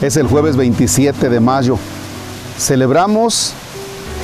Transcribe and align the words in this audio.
Es 0.00 0.16
el 0.16 0.26
jueves 0.26 0.56
27 0.56 1.28
de 1.28 1.40
mayo. 1.40 1.78
Celebramos 2.58 3.52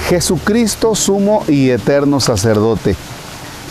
Jesucristo, 0.08 0.94
sumo 0.94 1.44
y 1.48 1.68
eterno 1.68 2.18
sacerdote. 2.18 2.96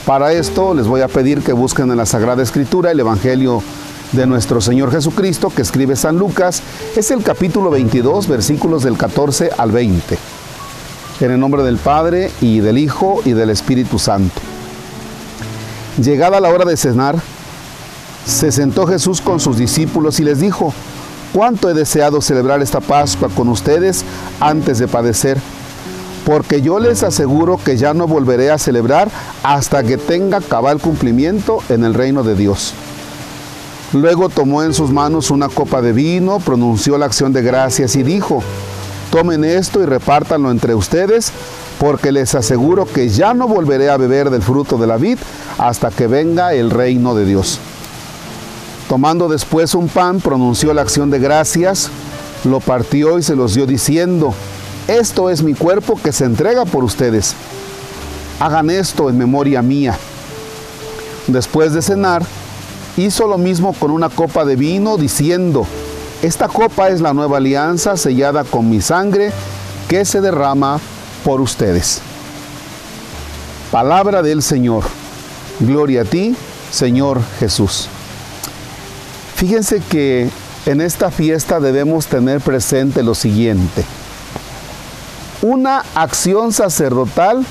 Para 0.05 0.31
esto 0.33 0.75
les 0.75 0.85
voy 0.85 1.01
a 1.01 1.07
pedir 1.07 1.41
que 1.41 1.51
busquen 1.51 1.89
en 1.89 1.97
la 1.97 2.05
Sagrada 2.05 2.43
Escritura 2.43 2.91
el 2.91 2.99
Evangelio 2.99 3.63
de 4.11 4.27
nuestro 4.27 4.61
Señor 4.61 4.91
Jesucristo 4.91 5.49
que 5.49 5.63
escribe 5.63 5.95
San 5.95 6.19
Lucas. 6.19 6.61
Es 6.95 7.09
el 7.09 7.23
capítulo 7.23 7.71
22, 7.71 8.27
versículos 8.27 8.83
del 8.83 8.97
14 8.97 9.49
al 9.57 9.71
20. 9.71 10.19
En 11.21 11.31
el 11.31 11.39
nombre 11.39 11.63
del 11.63 11.77
Padre 11.77 12.29
y 12.39 12.59
del 12.59 12.77
Hijo 12.77 13.21
y 13.25 13.31
del 13.31 13.49
Espíritu 13.49 13.97
Santo. 13.97 14.41
Llegada 15.99 16.39
la 16.39 16.49
hora 16.49 16.65
de 16.65 16.77
cenar, 16.77 17.15
se 18.27 18.51
sentó 18.51 18.85
Jesús 18.85 19.21
con 19.21 19.39
sus 19.39 19.57
discípulos 19.57 20.19
y 20.19 20.23
les 20.23 20.39
dijo, 20.39 20.71
cuánto 21.35 21.69
he 21.69 21.73
deseado 21.73 22.21
celebrar 22.21 22.61
esta 22.61 22.79
Pascua 22.79 23.27
con 23.27 23.49
ustedes 23.49 24.05
antes 24.39 24.79
de 24.79 24.87
padecer, 24.87 25.37
porque 26.25 26.61
yo 26.61 26.79
les 26.79 27.03
aseguro 27.03 27.59
que 27.61 27.75
ya 27.75 27.93
no 27.93 28.07
volveré 28.07 28.51
a 28.51 28.57
celebrar 28.57 29.09
hasta 29.43 29.83
que 29.83 29.97
tenga 29.97 30.39
cabal 30.39 30.79
cumplimiento 30.79 31.59
en 31.67 31.83
el 31.83 31.93
reino 31.93 32.23
de 32.23 32.35
Dios. 32.35 32.73
Luego 33.91 34.29
tomó 34.29 34.63
en 34.63 34.73
sus 34.73 34.91
manos 34.91 35.29
una 35.29 35.49
copa 35.49 35.81
de 35.81 35.91
vino, 35.91 36.39
pronunció 36.39 36.97
la 36.97 37.07
acción 37.07 37.33
de 37.33 37.41
gracias 37.41 37.97
y 37.97 38.03
dijo, 38.03 38.41
tomen 39.11 39.43
esto 39.43 39.83
y 39.83 39.85
repártanlo 39.85 40.51
entre 40.51 40.73
ustedes, 40.73 41.33
porque 41.79 42.13
les 42.13 42.33
aseguro 42.33 42.85
que 42.85 43.09
ya 43.09 43.33
no 43.33 43.49
volveré 43.49 43.89
a 43.89 43.97
beber 43.97 44.29
del 44.29 44.41
fruto 44.41 44.77
de 44.77 44.87
la 44.87 44.95
vid 44.95 45.17
hasta 45.57 45.91
que 45.91 46.07
venga 46.07 46.53
el 46.53 46.71
reino 46.71 47.13
de 47.13 47.25
Dios. 47.25 47.59
Tomando 48.89 49.27
después 49.27 49.73
un 49.73 49.87
pan, 49.87 50.19
pronunció 50.19 50.73
la 50.73 50.83
acción 50.83 51.09
de 51.09 51.19
gracias, 51.19 51.89
lo 52.43 52.59
partió 52.59 53.17
y 53.17 53.23
se 53.23 53.35
los 53.35 53.55
dio 53.55 53.65
diciendo, 53.65 54.33
esto 54.87 55.31
es 55.31 55.41
mi 55.41 55.55
cuerpo 55.55 55.99
que 56.01 56.11
se 56.11 56.25
entrega 56.25 56.65
por 56.65 56.83
ustedes. 56.83 57.33
Hagan 58.39 58.69
esto 58.69 59.09
en 59.09 59.17
memoria 59.17 59.63
mía. 59.63 59.97
Después 61.25 61.73
de 61.73 61.81
cenar, 61.81 62.23
hizo 62.95 63.27
lo 63.27 63.39
mismo 63.39 63.73
con 63.73 63.89
una 63.89 64.09
copa 64.09 64.45
de 64.45 64.55
vino, 64.55 64.97
diciendo, 64.97 65.65
esta 66.21 66.47
copa 66.47 66.89
es 66.89 67.01
la 67.01 67.13
nueva 67.13 67.37
alianza 67.37 67.97
sellada 67.97 68.43
con 68.43 68.69
mi 68.69 68.81
sangre 68.81 69.31
que 69.87 70.05
se 70.05 70.21
derrama 70.21 70.79
por 71.23 71.41
ustedes. 71.41 72.01
Palabra 73.71 74.21
del 74.21 74.43
Señor. 74.43 74.83
Gloria 75.59 76.01
a 76.01 76.05
ti, 76.05 76.35
Señor 76.71 77.21
Jesús. 77.39 77.89
Fíjense 79.35 79.81
que 79.81 80.29
en 80.65 80.81
esta 80.81 81.11
fiesta 81.11 81.59
debemos 81.59 82.07
tener 82.07 82.39
presente 82.39 83.03
lo 83.03 83.13
siguiente. 83.13 83.83
Una 85.41 85.83
acción 85.93 86.53
sacerdotal 86.53 87.45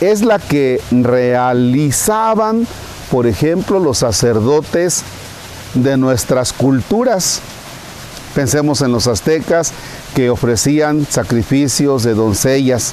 es 0.00 0.22
la 0.22 0.38
que 0.38 0.80
realizaban, 0.90 2.66
por 3.10 3.26
ejemplo, 3.26 3.80
los 3.80 3.98
sacerdotes 3.98 5.02
de 5.74 5.96
nuestras 5.96 6.52
culturas. 6.52 7.40
Pensemos 8.34 8.82
en 8.82 8.92
los 8.92 9.06
aztecas 9.06 9.72
que 10.14 10.28
ofrecían 10.28 11.06
sacrificios 11.08 12.02
de 12.02 12.14
doncellas. 12.14 12.92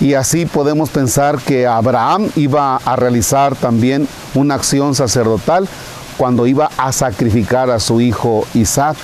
Y 0.00 0.14
así 0.14 0.46
podemos 0.46 0.90
pensar 0.90 1.38
que 1.38 1.66
Abraham 1.66 2.30
iba 2.36 2.76
a 2.76 2.96
realizar 2.96 3.54
también 3.54 4.08
una 4.34 4.54
acción 4.54 4.94
sacerdotal 4.94 5.68
cuando 6.16 6.46
iba 6.46 6.70
a 6.76 6.92
sacrificar 6.92 7.70
a 7.70 7.80
su 7.80 8.00
hijo 8.00 8.46
Isaac. 8.54 8.96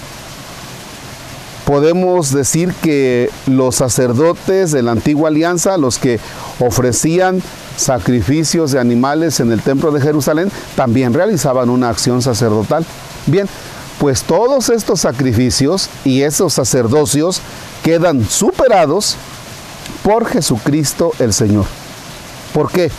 Podemos 1.65 2.33
decir 2.33 2.75
que 2.83 3.31
los 3.47 3.77
sacerdotes 3.77 4.73
de 4.73 4.83
la 4.83 4.93
antigua 4.93 5.29
alianza, 5.29 5.77
los 5.77 5.99
que 5.99 6.19
ofrecían 6.59 7.43
sacrificios 7.77 8.73
de 8.73 8.81
animales 8.81 9.41
en 9.41 9.53
el 9.53 9.63
templo 9.63 9.93
de 9.93 10.01
Jerusalén, 10.01 10.51
también 10.75 11.15
realizaban 11.15 11.71
una 11.71 11.89
acción 11.89 12.23
sacerdotal. 12.23 12.85
Bien, 13.27 13.49
pues 14.01 14.23
todos 14.23 14.69
estos 14.69 15.01
sacrificios 15.01 15.91
y 16.05 16.23
esos 16.23 16.55
sacerdocios 16.55 17.41
quedan 17.85 18.29
superados 18.29 19.17
por 20.03 20.27
Jesucristo 20.27 21.13
el 21.19 21.33
Señor. 21.33 21.67
¿Por 22.53 22.71
qué? 22.71 22.91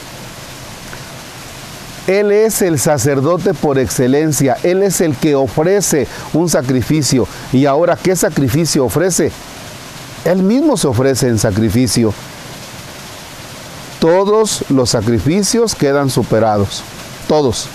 Él 2.07 2.31
es 2.31 2.61
el 2.61 2.79
sacerdote 2.79 3.53
por 3.53 3.77
excelencia, 3.77 4.57
Él 4.63 4.81
es 4.83 5.01
el 5.01 5.15
que 5.15 5.35
ofrece 5.35 6.07
un 6.33 6.49
sacrificio. 6.49 7.27
Y 7.53 7.65
ahora, 7.65 7.95
¿qué 7.95 8.15
sacrificio 8.15 8.85
ofrece? 8.85 9.31
Él 10.25 10.43
mismo 10.43 10.77
se 10.77 10.87
ofrece 10.87 11.27
en 11.27 11.37
sacrificio. 11.37 12.13
Todos 13.99 14.65
los 14.69 14.89
sacrificios 14.89 15.75
quedan 15.75 16.09
superados, 16.09 16.83
todos. 17.27 17.67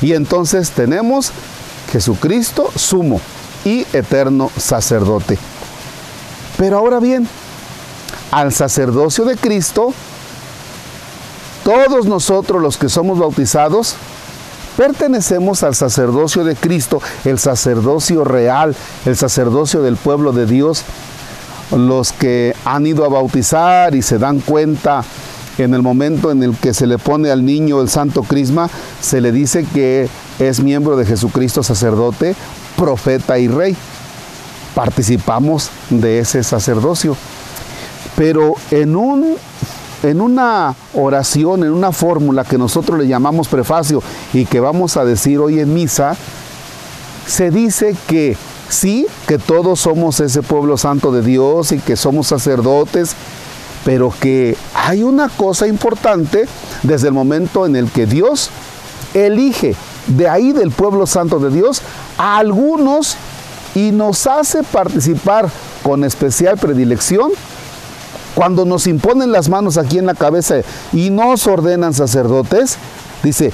Y 0.00 0.14
entonces 0.14 0.70
tenemos 0.70 1.30
Jesucristo 1.92 2.70
sumo 2.74 3.20
y 3.64 3.86
eterno 3.92 4.50
sacerdote. 4.56 5.38
Pero 6.56 6.78
ahora 6.78 6.98
bien, 6.98 7.28
al 8.30 8.52
sacerdocio 8.52 9.24
de 9.24 9.36
Cristo 9.36 9.94
todos 11.64 12.06
nosotros 12.06 12.60
los 12.60 12.76
que 12.76 12.88
somos 12.88 13.18
bautizados 13.18 13.96
pertenecemos 14.76 15.62
al 15.62 15.74
sacerdocio 15.74 16.44
de 16.44 16.56
Cristo, 16.56 17.00
el 17.24 17.38
sacerdocio 17.38 18.22
real, 18.24 18.76
el 19.06 19.16
sacerdocio 19.16 19.82
del 19.82 19.96
pueblo 19.96 20.32
de 20.32 20.46
Dios. 20.46 20.82
Los 21.74 22.12
que 22.12 22.54
han 22.66 22.86
ido 22.86 23.04
a 23.04 23.08
bautizar 23.08 23.94
y 23.94 24.02
se 24.02 24.18
dan 24.18 24.40
cuenta 24.40 25.02
en 25.56 25.72
el 25.72 25.82
momento 25.82 26.30
en 26.30 26.42
el 26.42 26.54
que 26.54 26.74
se 26.74 26.86
le 26.86 26.98
pone 26.98 27.30
al 27.30 27.44
niño 27.44 27.80
el 27.80 27.88
santo 27.88 28.22
crisma, 28.22 28.68
se 29.00 29.20
le 29.20 29.32
dice 29.32 29.64
que 29.72 30.08
es 30.38 30.60
miembro 30.60 30.96
de 30.96 31.06
Jesucristo 31.06 31.62
sacerdote, 31.62 32.36
profeta 32.76 33.38
y 33.38 33.48
rey. 33.48 33.74
Participamos 34.74 35.70
de 35.88 36.18
ese 36.18 36.42
sacerdocio. 36.42 37.16
Pero 38.16 38.54
en 38.70 38.94
un 38.94 39.36
en 40.04 40.20
una 40.20 40.74
oración, 40.92 41.64
en 41.64 41.72
una 41.72 41.92
fórmula 41.92 42.44
que 42.44 42.58
nosotros 42.58 42.98
le 42.98 43.08
llamamos 43.08 43.48
prefacio 43.48 44.02
y 44.32 44.44
que 44.44 44.60
vamos 44.60 44.96
a 44.96 45.04
decir 45.04 45.38
hoy 45.38 45.60
en 45.60 45.72
misa, 45.72 46.16
se 47.26 47.50
dice 47.50 47.96
que 48.06 48.36
sí, 48.68 49.06
que 49.26 49.38
todos 49.38 49.80
somos 49.80 50.20
ese 50.20 50.42
pueblo 50.42 50.76
santo 50.76 51.10
de 51.10 51.22
Dios 51.22 51.72
y 51.72 51.78
que 51.78 51.96
somos 51.96 52.26
sacerdotes, 52.26 53.14
pero 53.84 54.12
que 54.20 54.56
hay 54.74 55.02
una 55.02 55.28
cosa 55.28 55.66
importante 55.66 56.46
desde 56.82 57.08
el 57.08 57.14
momento 57.14 57.66
en 57.66 57.76
el 57.76 57.90
que 57.90 58.06
Dios 58.06 58.50
elige 59.14 59.74
de 60.06 60.28
ahí 60.28 60.52
del 60.52 60.70
pueblo 60.70 61.06
santo 61.06 61.38
de 61.38 61.50
Dios 61.50 61.80
a 62.18 62.38
algunos 62.38 63.16
y 63.74 63.90
nos 63.90 64.26
hace 64.26 64.62
participar 64.62 65.48
con 65.82 66.04
especial 66.04 66.58
predilección 66.58 67.30
cuando 68.34 68.64
nos 68.64 68.86
imponen 68.86 69.32
las 69.32 69.48
manos 69.48 69.78
aquí 69.78 69.98
en 69.98 70.06
la 70.06 70.14
cabeza 70.14 70.56
y 70.92 71.10
nos 71.10 71.46
ordenan 71.46 71.94
sacerdotes, 71.94 72.76
dice, 73.22 73.52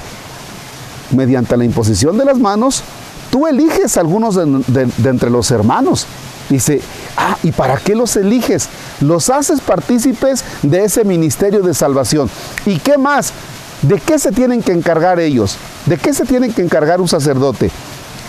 mediante 1.11 1.55
la 1.57 1.65
imposición 1.65 2.17
de 2.17 2.25
las 2.25 2.39
manos, 2.39 2.83
tú 3.29 3.47
eliges 3.47 3.97
a 3.97 4.01
algunos 4.01 4.35
de, 4.35 4.89
entre 5.09 5.29
los 5.29 5.51
hermanos. 5.51 6.05
Dice, 6.49 6.81
ah, 7.15 7.37
¿y 7.43 7.51
para 7.51 7.77
qué 7.77 7.95
los 7.95 8.15
eliges? 8.15 8.67
Los 8.99 9.29
haces 9.29 9.61
partícipes 9.61 10.43
de 10.63 10.83
ese 10.83 11.05
ministerio 11.05 11.61
de 11.61 11.73
salvación. 11.73 12.29
¿Y 12.65 12.77
qué 12.79 12.97
más? 12.97 13.31
¿De 13.81 13.99
qué 13.99 14.19
se 14.19 14.31
tienen 14.31 14.61
que 14.61 14.73
encargar 14.73 15.19
ellos? 15.19 15.55
¿De 15.85 15.97
qué 15.97 16.13
se 16.13 16.25
tienen 16.25 16.53
que 16.53 16.61
encargar 16.61 16.99
un 16.99 17.07
sacerdote? 17.07 17.71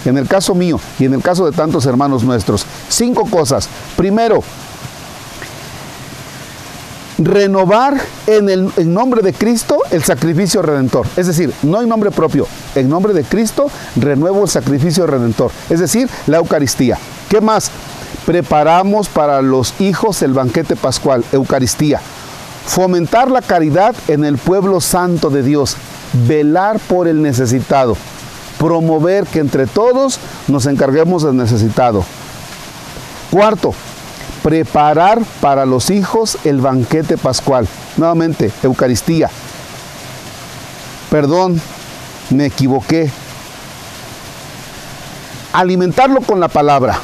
En 0.05 0.19
el 0.19 0.29
caso 0.29 0.55
mío 0.55 0.81
y 0.99 1.05
en 1.05 1.15
el 1.15 1.23
caso 1.23 1.45
de 1.45 1.53
tantos 1.53 1.87
hermanos 1.87 2.25
nuestros, 2.25 2.65
cinco 2.89 3.25
cosas. 3.29 3.69
Primero, 3.97 4.43
renovar 7.19 8.01
en 8.27 8.49
el 8.49 8.93
nombre 8.93 9.23
de 9.23 9.33
Cristo 9.33 9.79
el 9.91 10.03
sacrificio 10.03 10.63
redentor. 10.63 11.07
Es 11.17 11.27
decir, 11.27 11.53
no 11.63 11.81
en 11.81 11.89
nombre 11.89 12.11
propio, 12.11 12.47
en 12.75 12.89
nombre 12.89 13.13
de 13.13 13.25
Cristo 13.25 13.71
renuevo 13.97 14.43
el 14.43 14.49
sacrificio 14.49 15.07
redentor. 15.07 15.51
Es 15.69 15.81
decir, 15.81 16.09
la 16.27 16.39
Eucaristía. 16.39 16.99
¿Qué 17.29 17.41
más? 17.41 17.71
Preparamos 18.27 19.09
para 19.09 19.43
los 19.43 19.81
hijos 19.81 20.23
el 20.23 20.33
banquete 20.33 20.77
pascual, 20.77 21.25
Eucaristía. 21.33 22.01
Fomentar 22.67 23.31
la 23.31 23.43
caridad 23.43 23.95
en 24.09 24.25
el 24.25 24.39
pueblo 24.39 24.81
santo 24.81 25.31
de 25.31 25.43
Dios. 25.43 25.77
Velar 26.29 26.79
por 26.79 27.09
el 27.09 27.21
necesitado. 27.21 27.97
Promover 28.59 29.27
que 29.27 29.41
entre 29.41 29.67
todos 29.67 30.19
nos 30.47 30.67
encarguemos 30.67 31.25
del 31.25 31.37
necesitado. 31.37 32.05
Cuarto, 33.31 33.75
preparar 34.43 35.23
para 35.41 35.65
los 35.67 35.91
hijos 35.91 36.39
el 36.45 36.61
banquete 36.61 37.17
pascual. 37.17 37.67
Nuevamente, 37.97 38.51
Eucaristía. 38.63 39.31
Perdón, 41.11 41.61
me 42.31 42.47
equivoqué. 42.47 43.11
alimentarlo 45.53 46.23
con 46.23 46.41
la 46.41 46.49
palabra. 46.49 46.99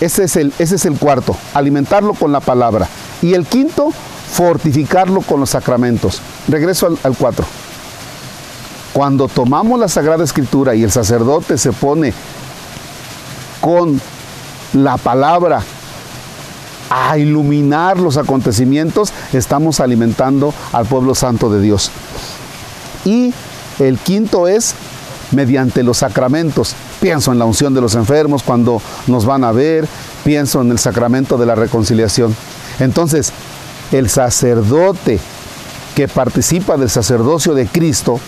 Ese 0.00 0.24
es, 0.24 0.36
el, 0.36 0.52
ese 0.58 0.76
es 0.76 0.86
el 0.86 0.98
cuarto, 0.98 1.36
alimentarlo 1.52 2.14
con 2.14 2.32
la 2.32 2.40
palabra. 2.40 2.88
Y 3.22 3.34
el 3.34 3.46
quinto, 3.46 3.90
fortificarlo 4.32 5.20
con 5.20 5.40
los 5.40 5.50
sacramentos. 5.50 6.20
Regreso 6.48 6.86
al, 6.86 6.98
al 7.02 7.16
cuatro. 7.16 7.46
Cuando 8.92 9.28
tomamos 9.28 9.78
la 9.78 9.88
Sagrada 9.88 10.24
Escritura 10.24 10.74
y 10.74 10.82
el 10.82 10.90
sacerdote 10.90 11.58
se 11.58 11.72
pone 11.72 12.12
con 13.60 14.00
la 14.72 14.96
palabra 14.96 15.62
a 16.94 17.18
iluminar 17.18 17.98
los 17.98 18.16
acontecimientos, 18.16 19.12
estamos 19.32 19.80
alimentando 19.80 20.54
al 20.72 20.86
pueblo 20.86 21.16
santo 21.16 21.50
de 21.50 21.60
Dios. 21.60 21.90
Y 23.04 23.34
el 23.80 23.98
quinto 23.98 24.46
es 24.46 24.74
mediante 25.32 25.82
los 25.82 25.98
sacramentos. 25.98 26.76
Pienso 27.00 27.32
en 27.32 27.40
la 27.40 27.46
unción 27.46 27.74
de 27.74 27.80
los 27.80 27.96
enfermos 27.96 28.44
cuando 28.44 28.80
nos 29.08 29.26
van 29.26 29.42
a 29.42 29.50
ver, 29.50 29.88
pienso 30.22 30.60
en 30.60 30.70
el 30.70 30.78
sacramento 30.78 31.36
de 31.36 31.46
la 31.46 31.56
reconciliación. 31.56 32.34
Entonces, 32.78 33.32
el 33.90 34.08
sacerdote 34.08 35.18
que 35.96 36.06
participa 36.06 36.76
del 36.76 36.90
sacerdocio 36.90 37.54
de 37.54 37.66
Cristo, 37.66 38.20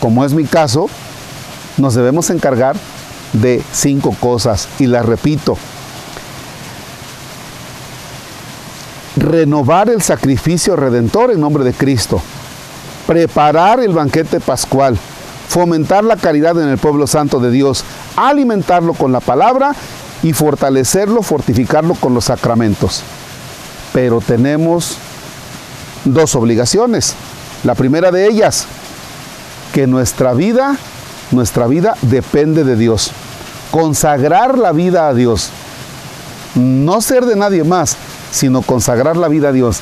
como 0.00 0.22
es 0.26 0.34
mi 0.34 0.44
caso, 0.44 0.90
nos 1.78 1.94
debemos 1.94 2.28
encargar 2.28 2.76
de 3.32 3.62
cinco 3.72 4.14
cosas 4.20 4.68
y 4.78 4.86
las 4.86 5.06
repito. 5.06 5.56
Renovar 9.16 9.88
el 9.88 10.02
sacrificio 10.02 10.76
redentor 10.76 11.32
en 11.32 11.40
nombre 11.40 11.64
de 11.64 11.72
Cristo, 11.72 12.20
preparar 13.06 13.80
el 13.80 13.94
banquete 13.94 14.40
pascual, 14.40 14.98
fomentar 15.48 16.04
la 16.04 16.16
caridad 16.16 16.60
en 16.60 16.68
el 16.68 16.76
pueblo 16.76 17.06
santo 17.06 17.40
de 17.40 17.50
Dios, 17.50 17.82
alimentarlo 18.16 18.92
con 18.92 19.12
la 19.12 19.20
palabra 19.20 19.74
y 20.22 20.32
fortalecerlo, 20.34 21.22
fortificarlo 21.22 21.94
con 21.94 22.12
los 22.12 22.26
sacramentos. 22.26 23.02
Pero 23.94 24.20
tenemos 24.20 24.98
dos 26.04 26.34
obligaciones. 26.34 27.14
La 27.64 27.74
primera 27.74 28.10
de 28.10 28.26
ellas, 28.26 28.66
que 29.72 29.86
nuestra 29.86 30.34
vida, 30.34 30.76
nuestra 31.30 31.66
vida 31.66 31.96
depende 32.02 32.64
de 32.64 32.76
Dios. 32.76 33.12
Consagrar 33.70 34.58
la 34.58 34.72
vida 34.72 35.08
a 35.08 35.14
Dios. 35.14 35.50
No 36.54 37.00
ser 37.00 37.26
de 37.26 37.36
nadie 37.36 37.64
más, 37.64 37.96
sino 38.30 38.62
consagrar 38.62 39.16
la 39.16 39.28
vida 39.28 39.48
a 39.48 39.52
Dios. 39.52 39.80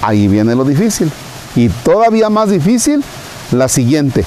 Ahí 0.00 0.28
viene 0.28 0.54
lo 0.54 0.64
difícil. 0.64 1.10
Y 1.54 1.68
todavía 1.68 2.30
más 2.30 2.50
difícil, 2.50 3.04
la 3.50 3.68
siguiente. 3.68 4.24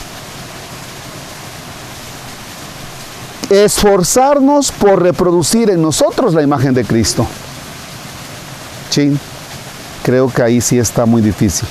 Esforzarnos 3.49 4.71
por 4.71 5.01
reproducir 5.01 5.69
en 5.69 5.81
nosotros 5.81 6.33
la 6.33 6.41
imagen 6.41 6.73
de 6.73 6.83
Cristo. 6.83 7.27
Chin, 8.89 9.19
creo 10.03 10.31
que 10.31 10.41
ahí 10.41 10.61
sí 10.61 10.79
está 10.79 11.05
muy 11.05 11.21
difícil. 11.21 11.67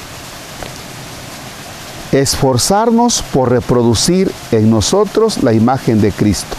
Esforzarnos 2.12 3.22
por 3.22 3.50
reproducir 3.50 4.30
en 4.52 4.70
nosotros 4.70 5.42
la 5.42 5.52
imagen 5.52 6.00
de 6.00 6.12
Cristo. 6.12 6.56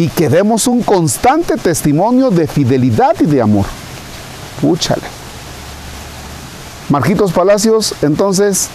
Y 0.00 0.08
que 0.08 0.30
demos 0.30 0.66
un 0.66 0.82
constante 0.82 1.58
testimonio 1.58 2.30
de 2.30 2.46
fidelidad 2.46 3.14
y 3.20 3.26
de 3.26 3.42
amor. 3.42 3.66
Púchale. 4.58 5.02
Marquitos 6.88 7.32
Palacios, 7.32 7.94
entonces, 8.00 8.68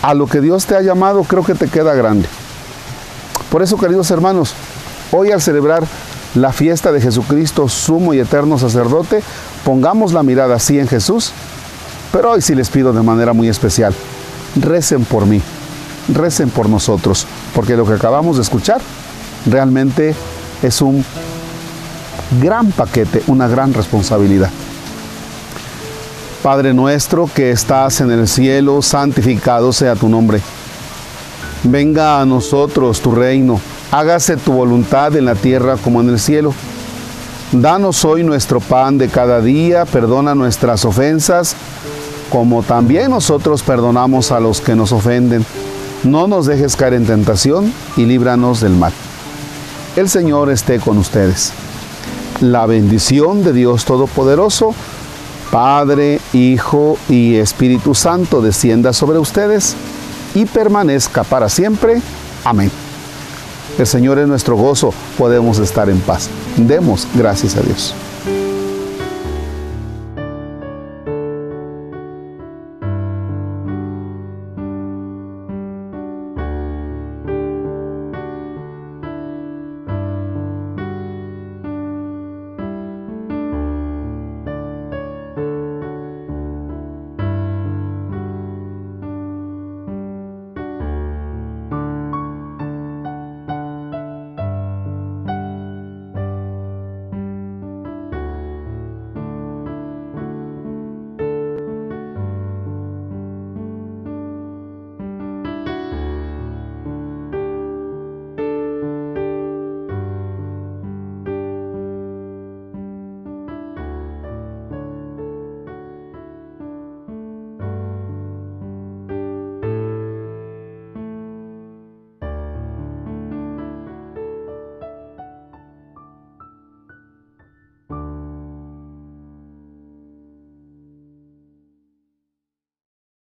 a 0.00 0.14
lo 0.14 0.26
que 0.28 0.40
Dios 0.40 0.64
te 0.64 0.76
ha 0.76 0.80
llamado, 0.80 1.24
creo 1.24 1.44
que 1.44 1.54
te 1.54 1.68
queda 1.68 1.92
grande. 1.92 2.26
Por 3.50 3.60
eso, 3.60 3.76
queridos 3.76 4.10
hermanos, 4.10 4.54
hoy 5.12 5.30
al 5.30 5.42
celebrar 5.42 5.84
la 6.34 6.50
fiesta 6.50 6.90
de 6.90 7.02
Jesucristo, 7.02 7.68
sumo 7.68 8.14
y 8.14 8.20
eterno 8.20 8.58
sacerdote, 8.58 9.22
pongamos 9.62 10.14
la 10.14 10.22
mirada 10.22 10.54
así 10.54 10.78
en 10.78 10.88
Jesús, 10.88 11.32
pero 12.12 12.30
hoy 12.30 12.40
sí 12.40 12.54
les 12.54 12.70
pido 12.70 12.94
de 12.94 13.02
manera 13.02 13.34
muy 13.34 13.50
especial, 13.50 13.94
recen 14.56 15.04
por 15.04 15.26
mí, 15.26 15.42
recen 16.14 16.48
por 16.48 16.70
nosotros, 16.70 17.26
porque 17.54 17.76
lo 17.76 17.84
que 17.84 17.92
acabamos 17.92 18.36
de 18.36 18.42
escuchar 18.42 18.80
realmente 19.46 20.14
es 20.62 20.80
un 20.80 21.04
gran 22.40 22.70
paquete, 22.72 23.22
una 23.26 23.48
gran 23.48 23.72
responsabilidad. 23.74 24.50
Padre 26.42 26.74
nuestro 26.74 27.28
que 27.32 27.50
estás 27.50 28.00
en 28.00 28.10
el 28.10 28.28
cielo, 28.28 28.82
santificado 28.82 29.72
sea 29.72 29.94
tu 29.94 30.08
nombre. 30.08 30.40
Venga 31.62 32.20
a 32.20 32.26
nosotros 32.26 33.00
tu 33.00 33.14
reino, 33.14 33.58
hágase 33.90 34.36
tu 34.36 34.52
voluntad 34.52 35.16
en 35.16 35.24
la 35.24 35.34
tierra 35.34 35.76
como 35.76 36.02
en 36.02 36.10
el 36.10 36.18
cielo. 36.18 36.52
Danos 37.52 38.04
hoy 38.04 38.24
nuestro 38.24 38.60
pan 38.60 38.98
de 38.98 39.08
cada 39.08 39.40
día, 39.40 39.84
perdona 39.86 40.34
nuestras 40.34 40.84
ofensas, 40.84 41.56
como 42.30 42.62
también 42.62 43.10
nosotros 43.10 43.62
perdonamos 43.62 44.32
a 44.32 44.40
los 44.40 44.60
que 44.60 44.74
nos 44.74 44.92
ofenden. 44.92 45.46
No 46.02 46.26
nos 46.26 46.44
dejes 46.46 46.76
caer 46.76 46.94
en 46.94 47.06
tentación 47.06 47.72
y 47.96 48.04
líbranos 48.04 48.60
del 48.60 48.72
mal. 48.72 48.92
El 49.96 50.08
Señor 50.08 50.50
esté 50.50 50.80
con 50.80 50.98
ustedes. 50.98 51.52
La 52.40 52.66
bendición 52.66 53.44
de 53.44 53.52
Dios 53.52 53.84
Todopoderoso, 53.84 54.74
Padre, 55.52 56.20
Hijo 56.32 56.98
y 57.08 57.36
Espíritu 57.36 57.94
Santo 57.94 58.42
descienda 58.42 58.92
sobre 58.92 59.18
ustedes 59.18 59.76
y 60.34 60.46
permanezca 60.46 61.22
para 61.22 61.48
siempre. 61.48 62.02
Amén. 62.44 62.72
El 63.78 63.86
Señor 63.86 64.18
es 64.18 64.26
nuestro 64.26 64.56
gozo, 64.56 64.92
podemos 65.16 65.60
estar 65.60 65.88
en 65.88 66.00
paz. 66.00 66.28
Demos 66.56 67.06
gracias 67.14 67.56
a 67.56 67.60
Dios. 67.60 67.94